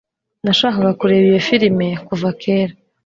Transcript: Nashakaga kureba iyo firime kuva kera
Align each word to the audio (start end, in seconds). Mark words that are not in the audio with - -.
Nashakaga 0.43 0.91
kureba 0.99 1.25
iyo 1.29 1.41
firime 1.47 1.87
kuva 2.07 2.29
kera 2.41 2.73